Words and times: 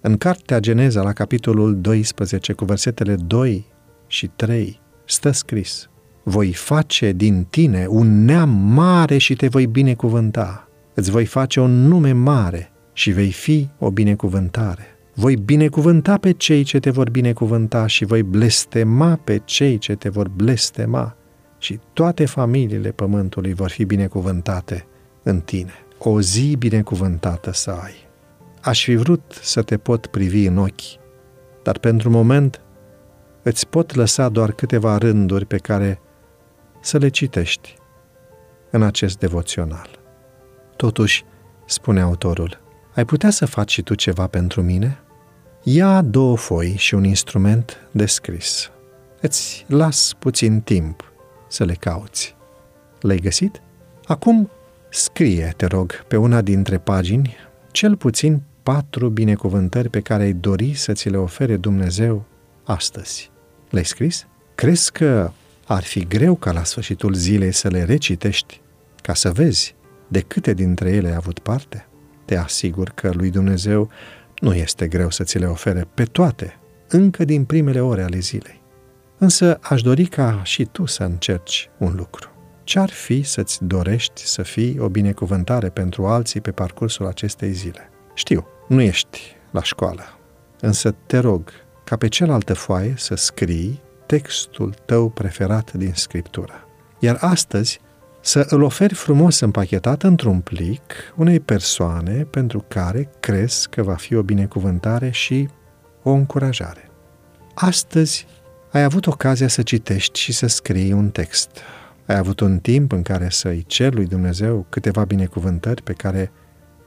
În 0.00 0.16
cartea 0.16 0.58
Geneza, 0.58 1.02
la 1.02 1.12
capitolul 1.12 1.80
12, 1.80 2.52
cu 2.52 2.64
versetele 2.64 3.14
2 3.14 3.66
și 4.06 4.26
3, 4.26 4.80
stă 5.04 5.30
scris 5.30 5.88
Voi 6.22 6.52
face 6.52 7.12
din 7.12 7.46
tine 7.50 7.86
un 7.88 8.24
neam 8.24 8.48
mare 8.50 9.18
și 9.18 9.34
te 9.34 9.48
voi 9.48 9.66
binecuvânta. 9.66 10.68
Îți 10.94 11.10
voi 11.10 11.24
face 11.24 11.60
un 11.60 11.86
nume 11.86 12.12
mare 12.12 12.70
și 12.92 13.10
vei 13.10 13.30
fi 13.30 13.68
o 13.78 13.90
binecuvântare. 13.90 14.86
Voi 15.14 15.36
binecuvânta 15.36 16.16
pe 16.16 16.32
cei 16.32 16.62
ce 16.62 16.78
te 16.78 16.90
vor 16.90 17.10
binecuvânta 17.10 17.86
și 17.86 18.04
voi 18.04 18.22
blestema 18.22 19.16
pe 19.24 19.40
cei 19.44 19.78
ce 19.78 19.94
te 19.94 20.08
vor 20.08 20.28
blestema 20.28 21.16
și 21.58 21.78
toate 21.92 22.24
familiile 22.24 22.90
pământului 22.90 23.54
vor 23.54 23.70
fi 23.70 23.84
binecuvântate 23.84 24.86
în 25.22 25.40
tine. 25.40 25.72
O 25.98 26.20
zi 26.20 26.56
binecuvântată 26.58 27.52
să 27.52 27.70
ai. 27.70 28.07
Aș 28.62 28.84
fi 28.84 28.94
vrut 28.94 29.38
să 29.42 29.62
te 29.62 29.76
pot 29.76 30.06
privi 30.06 30.46
în 30.46 30.58
ochi, 30.58 31.00
dar 31.62 31.78
pentru 31.78 32.10
moment 32.10 32.60
îți 33.42 33.66
pot 33.66 33.94
lăsa 33.94 34.28
doar 34.28 34.52
câteva 34.52 34.98
rânduri 34.98 35.46
pe 35.46 35.56
care 35.56 36.00
să 36.80 36.98
le 36.98 37.08
citești 37.08 37.76
în 38.70 38.82
acest 38.82 39.18
devoțional. 39.18 39.88
Totuși, 40.76 41.24
spune 41.66 42.00
autorul, 42.00 42.60
ai 42.94 43.04
putea 43.04 43.30
să 43.30 43.46
faci 43.46 43.72
și 43.72 43.82
tu 43.82 43.94
ceva 43.94 44.26
pentru 44.26 44.62
mine? 44.62 44.98
Ia 45.62 46.02
două 46.02 46.36
foi 46.36 46.74
și 46.76 46.94
un 46.94 47.04
instrument 47.04 47.88
de 47.90 48.06
scris. 48.06 48.70
Îți 49.20 49.64
las 49.68 50.12
puțin 50.18 50.60
timp 50.60 51.12
să 51.48 51.64
le 51.64 51.74
cauți. 51.74 52.36
Le-ai 53.00 53.18
găsit? 53.18 53.62
Acum 54.06 54.50
scrie, 54.88 55.54
te 55.56 55.66
rog, 55.66 55.92
pe 55.92 56.16
una 56.16 56.40
dintre 56.40 56.78
pagini 56.78 57.36
cel 57.78 57.96
puțin 57.96 58.42
patru 58.62 59.08
binecuvântări 59.08 59.88
pe 59.88 60.00
care 60.00 60.22
ai 60.22 60.32
dori 60.32 60.74
să 60.74 60.92
ți 60.92 61.08
le 61.08 61.16
ofere 61.16 61.56
Dumnezeu 61.56 62.24
astăzi. 62.64 63.30
Le-ai 63.70 63.84
scris? 63.84 64.26
Crezi 64.54 64.92
că 64.92 65.30
ar 65.66 65.82
fi 65.82 66.06
greu 66.06 66.34
ca 66.34 66.52
la 66.52 66.64
sfârșitul 66.64 67.14
zilei 67.14 67.52
să 67.52 67.68
le 67.68 67.84
recitești 67.84 68.60
ca 69.02 69.14
să 69.14 69.32
vezi 69.32 69.74
de 70.08 70.20
câte 70.20 70.54
dintre 70.54 70.90
ele 70.90 71.08
ai 71.08 71.14
avut 71.14 71.38
parte? 71.38 71.86
Te 72.24 72.36
asigur 72.36 72.88
că 72.94 73.10
lui 73.12 73.30
Dumnezeu 73.30 73.90
nu 74.40 74.54
este 74.54 74.88
greu 74.88 75.10
să 75.10 75.24
ți 75.24 75.38
le 75.38 75.46
ofere 75.46 75.88
pe 75.94 76.04
toate, 76.04 76.58
încă 76.88 77.24
din 77.24 77.44
primele 77.44 77.80
ore 77.80 78.02
ale 78.02 78.18
zilei. 78.18 78.60
Însă 79.18 79.58
aș 79.62 79.82
dori 79.82 80.04
ca 80.06 80.40
și 80.44 80.64
tu 80.64 80.86
să 80.86 81.02
încerci 81.02 81.70
un 81.78 81.94
lucru. 81.96 82.37
Ce-ar 82.68 82.90
fi 82.90 83.22
să-ți 83.22 83.64
dorești 83.64 84.26
să 84.26 84.42
fii 84.42 84.78
o 84.78 84.88
binecuvântare 84.88 85.68
pentru 85.68 86.06
alții 86.06 86.40
pe 86.40 86.50
parcursul 86.50 87.06
acestei 87.06 87.52
zile? 87.52 87.90
Știu, 88.14 88.46
nu 88.66 88.80
ești 88.80 89.36
la 89.50 89.62
școală, 89.62 90.02
însă 90.60 90.94
te 91.06 91.18
rog 91.18 91.50
ca 91.84 91.96
pe 91.96 92.08
cealaltă 92.08 92.54
foaie 92.54 92.94
să 92.96 93.14
scrii 93.14 93.80
textul 94.06 94.74
tău 94.84 95.08
preferat 95.10 95.72
din 95.72 95.92
Scriptură. 95.94 96.66
Iar 96.98 97.16
astăzi 97.20 97.80
să 98.20 98.46
îl 98.48 98.62
oferi 98.62 98.94
frumos 98.94 99.40
împachetat 99.40 100.02
într-un 100.02 100.40
plic 100.40 100.92
unei 101.16 101.40
persoane 101.40 102.24
pentru 102.24 102.64
care 102.68 103.10
crezi 103.20 103.68
că 103.68 103.82
va 103.82 103.94
fi 103.94 104.14
o 104.14 104.22
binecuvântare 104.22 105.10
și 105.10 105.48
o 106.02 106.10
încurajare. 106.10 106.90
Astăzi 107.54 108.26
ai 108.72 108.82
avut 108.82 109.06
ocazia 109.06 109.48
să 109.48 109.62
citești 109.62 110.20
și 110.20 110.32
să 110.32 110.46
scrii 110.46 110.92
un 110.92 111.10
text. 111.10 111.50
Ai 112.08 112.16
avut 112.16 112.40
un 112.40 112.58
timp 112.58 112.92
în 112.92 113.02
care 113.02 113.28
să-i 113.30 113.64
cer 113.66 113.94
lui 113.94 114.06
Dumnezeu 114.06 114.66
câteva 114.68 115.04
binecuvântări 115.04 115.82
pe 115.82 115.92
care 115.92 116.32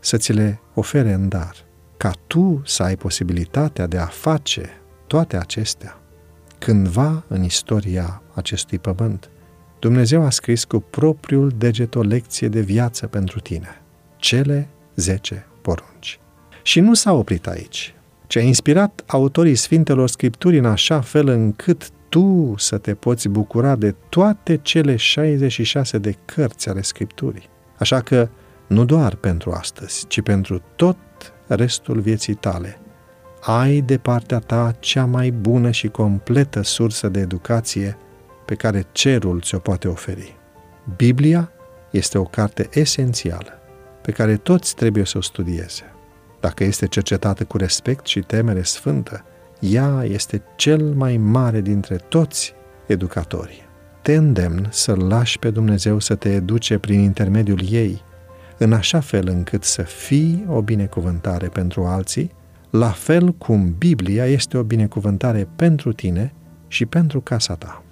să 0.00 0.16
ți 0.16 0.32
le 0.32 0.60
ofere 0.74 1.12
în 1.12 1.28
dar, 1.28 1.54
ca 1.96 2.12
tu 2.26 2.62
să 2.64 2.82
ai 2.82 2.96
posibilitatea 2.96 3.86
de 3.86 3.98
a 3.98 4.06
face 4.06 4.70
toate 5.06 5.36
acestea 5.36 5.98
cândva 6.58 7.24
în 7.28 7.42
istoria 7.42 8.22
acestui 8.34 8.78
pământ. 8.78 9.30
Dumnezeu 9.78 10.22
a 10.24 10.30
scris 10.30 10.64
cu 10.64 10.78
propriul 10.78 11.52
deget 11.58 11.94
o 11.94 12.02
lecție 12.02 12.48
de 12.48 12.60
viață 12.60 13.06
pentru 13.06 13.40
tine, 13.40 13.82
cele 14.16 14.68
zece 14.96 15.46
porunci. 15.62 16.18
Și 16.62 16.80
nu 16.80 16.94
s-a 16.94 17.12
oprit 17.12 17.46
aici, 17.46 17.94
ci 18.26 18.36
a 18.36 18.40
inspirat 18.40 19.02
autorii 19.06 19.54
Sfintelor 19.54 20.08
Scripturi 20.08 20.58
în 20.58 20.64
așa 20.64 21.00
fel 21.00 21.28
încât 21.28 21.90
tu 22.14 22.54
să 22.56 22.78
te 22.78 22.94
poți 22.94 23.28
bucura 23.28 23.76
de 23.76 23.94
toate 24.08 24.56
cele 24.56 24.96
66 24.96 25.98
de 25.98 26.16
cărți 26.24 26.68
ale 26.68 26.82
Scripturii. 26.82 27.48
Așa 27.78 28.00
că 28.00 28.28
nu 28.66 28.84
doar 28.84 29.14
pentru 29.14 29.50
astăzi, 29.50 30.06
ci 30.06 30.22
pentru 30.22 30.62
tot 30.76 30.96
restul 31.46 32.00
vieții 32.00 32.34
tale. 32.34 32.80
Ai 33.40 33.80
de 33.80 33.98
partea 33.98 34.38
ta 34.38 34.74
cea 34.78 35.04
mai 35.04 35.30
bună 35.30 35.70
și 35.70 35.88
completă 35.88 36.62
sursă 36.62 37.08
de 37.08 37.20
educație 37.20 37.96
pe 38.46 38.54
care 38.54 38.86
cerul 38.92 39.40
ți-o 39.40 39.58
poate 39.58 39.88
oferi. 39.88 40.36
Biblia 40.96 41.52
este 41.90 42.18
o 42.18 42.24
carte 42.24 42.68
esențială 42.72 43.60
pe 44.02 44.12
care 44.12 44.36
toți 44.36 44.74
trebuie 44.74 45.04
să 45.04 45.18
o 45.18 45.20
studieze. 45.20 45.94
Dacă 46.40 46.64
este 46.64 46.86
cercetată 46.86 47.44
cu 47.44 47.56
respect 47.56 48.06
și 48.06 48.20
temere 48.20 48.62
sfântă, 48.62 49.24
ea 49.70 50.04
este 50.04 50.42
cel 50.56 50.82
mai 50.82 51.16
mare 51.16 51.60
dintre 51.60 51.96
toți 51.96 52.54
educatorii. 52.86 53.62
Te 54.02 54.14
îndemn 54.14 54.66
să-L 54.70 54.98
lași 54.98 55.38
pe 55.38 55.50
Dumnezeu 55.50 55.98
să 55.98 56.14
te 56.14 56.28
educe 56.28 56.78
prin 56.78 57.00
intermediul 57.00 57.60
ei, 57.70 58.02
în 58.58 58.72
așa 58.72 59.00
fel 59.00 59.28
încât 59.28 59.64
să 59.64 59.82
fii 59.82 60.44
o 60.48 60.62
binecuvântare 60.62 61.48
pentru 61.48 61.84
alții, 61.84 62.30
la 62.70 62.90
fel 62.90 63.32
cum 63.32 63.74
Biblia 63.78 64.26
este 64.26 64.56
o 64.56 64.62
binecuvântare 64.62 65.48
pentru 65.56 65.92
tine 65.92 66.32
și 66.68 66.86
pentru 66.86 67.20
casa 67.20 67.54
ta. 67.54 67.82